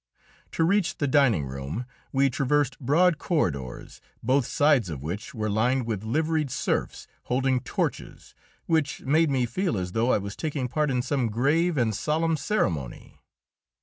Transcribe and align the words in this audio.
To 0.53 0.63
reach 0.63 0.97
the 0.97 1.05
dining 1.07 1.45
room 1.45 1.85
we 2.11 2.31
traversed 2.31 2.79
broad 2.79 3.19
corridors, 3.19 4.01
both 4.23 4.47
sides 4.47 4.89
of 4.89 5.03
which 5.03 5.35
were 5.35 5.47
lined 5.47 5.85
with 5.85 6.03
liveried 6.03 6.49
serfs 6.49 7.05
holding 7.25 7.59
torches, 7.59 8.33
which 8.65 9.01
made 9.03 9.29
me 9.29 9.45
feel 9.45 9.77
as 9.77 9.91
though 9.91 10.11
I 10.11 10.17
was 10.17 10.35
taking 10.35 10.67
part 10.67 10.89
in 10.89 11.03
some 11.03 11.29
grave 11.29 11.77
and 11.77 11.93
solemn 11.93 12.35
ceremony. 12.35 13.21